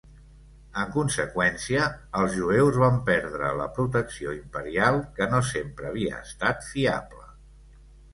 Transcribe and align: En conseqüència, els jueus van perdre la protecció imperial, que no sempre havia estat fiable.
En 0.83 0.87
conseqüència, 0.93 1.83
els 2.21 2.31
jueus 2.37 2.79
van 2.83 2.97
perdre 3.09 3.51
la 3.59 3.67
protecció 3.75 4.33
imperial, 4.37 4.97
que 5.19 5.29
no 5.35 5.43
sempre 5.51 5.89
havia 5.91 6.23
estat 6.29 6.67
fiable. 6.71 7.29